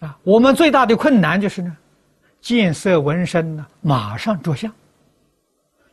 [0.00, 1.76] 啊，我们最大的困难就是呢，
[2.40, 4.74] 见色闻声呢，马上着相，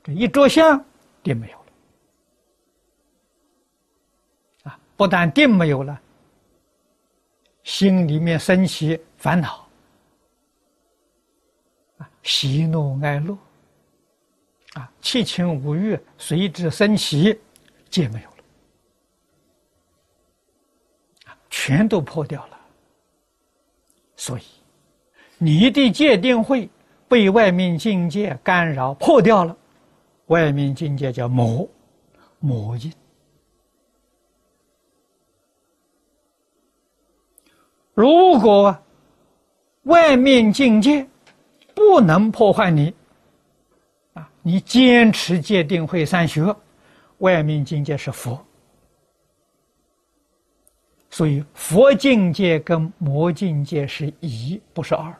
[0.02, 0.84] 这一着相，
[1.22, 1.66] 定没有了。
[4.64, 6.00] 啊，不但定没有了，
[7.64, 9.68] 心里面升起烦恼，
[11.98, 13.38] 啊，喜怒哀乐，
[14.76, 17.38] 啊，七情五欲随之升起，
[17.90, 18.38] 皆没有了，
[21.50, 22.57] 全都破掉了。
[24.18, 24.42] 所以，
[25.38, 26.68] 你的界定会
[27.08, 29.56] 被外面境界干扰破掉了，
[30.26, 31.70] 外面境界叫魔，
[32.40, 32.92] 魔境。
[37.94, 38.76] 如果
[39.84, 41.08] 外面境界
[41.76, 42.94] 不能破坏你，
[44.14, 46.56] 啊，你坚持界定会三学，
[47.20, 48.44] 外面境界是佛。
[51.18, 55.12] 所以，佛境界跟魔境界是一，不是二。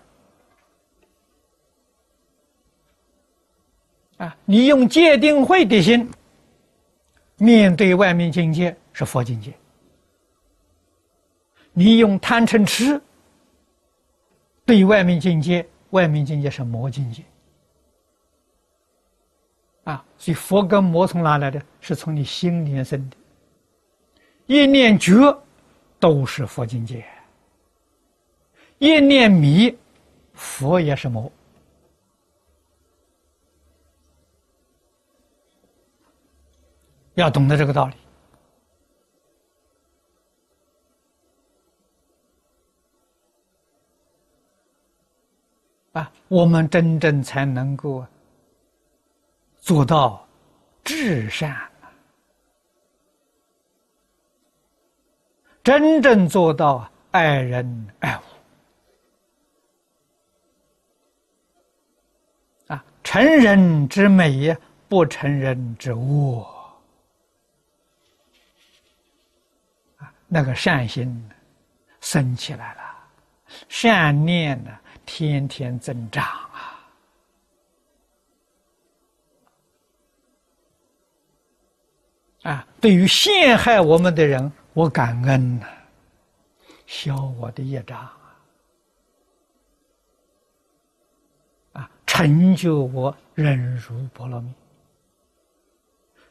[4.18, 6.08] 啊，你用戒定慧的心
[7.38, 9.50] 面对外面境界是佛境界；
[11.74, 13.02] 你用贪嗔痴
[14.68, 17.24] 对外面境界，外面境界是魔境界。
[19.86, 21.60] 啊，所以佛跟魔从哪来的？
[21.82, 23.18] 是从你心里面生的，
[24.46, 25.36] 一念觉。
[26.00, 27.06] 都是佛境界，
[28.78, 29.76] 一念迷，
[30.34, 31.32] 佛也是魔。
[37.16, 37.96] 要懂得这个道理
[45.94, 48.06] 啊，我们真正才能够
[49.58, 50.24] 做到
[50.84, 51.58] 至善。
[55.68, 58.22] 真正做到爱人爱物
[62.72, 64.56] 啊，成人之美，
[64.88, 66.48] 不成人之恶
[69.98, 71.30] 啊，那个善心
[72.00, 72.82] 升起来了，
[73.68, 74.72] 善念呢，
[75.06, 76.80] 天天增长啊
[82.44, 84.50] 啊，对于陷害我们的人。
[84.78, 85.66] 我感恩呐，
[86.86, 88.14] 消我的业障啊，
[91.74, 94.54] 啊，成就我忍辱波罗蜜，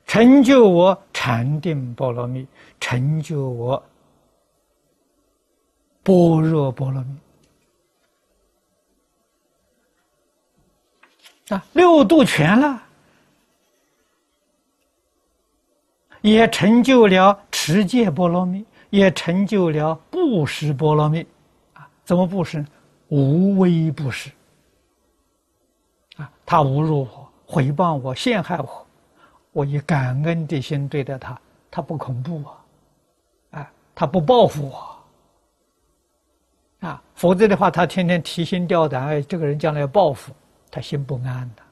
[0.07, 2.47] 成就我禅定波罗蜜，
[2.79, 3.85] 成就我
[6.05, 7.19] 般若波罗蜜。
[11.49, 12.85] 啊，六度全了。
[16.23, 21.27] 也成就了十戒波罗蜜，也成就了布施波罗蜜，
[21.75, 22.65] 啊，怎么布施？
[23.09, 24.31] 无微不施。
[26.17, 28.87] 啊，他侮辱我、诽谤我、陷害我，
[29.51, 31.37] 我以感恩的心对待他，
[31.69, 34.97] 他不恐怖啊，啊，他不报复我，
[36.87, 40.33] 啊，否则的话，他天天提心吊胆，哎，这个人将来要报复，
[40.71, 41.63] 他心不安的。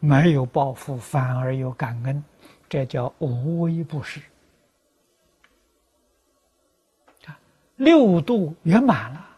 [0.00, 2.22] 没有报复，反而有感恩。
[2.68, 4.20] 这叫无微不施
[7.26, 7.38] 啊，
[7.82, 9.28] 六度圆满了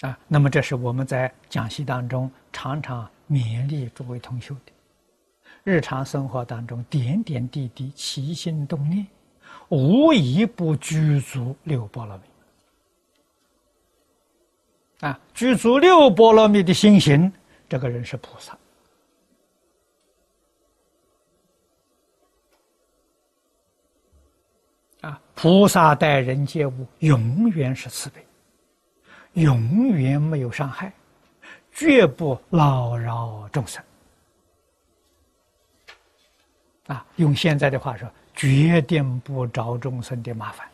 [0.00, 0.18] 啊。
[0.26, 4.72] 那么，这是我们在讲习当中常常勉励诸位同学的，
[5.62, 9.06] 日常生活当中点点滴滴起心动念，
[9.68, 12.22] 无一不具足六波罗蜜。
[15.06, 17.30] 啊，具足六波罗蜜的心行，
[17.68, 18.56] 这个人是菩萨。
[25.00, 28.26] 啊，菩萨待人接物永远是慈悲，
[29.34, 30.92] 永远没有伤害，
[31.72, 33.82] 绝不扰扰众生。
[36.86, 40.66] 啊，用现在的话说，决定不着众生的麻烦。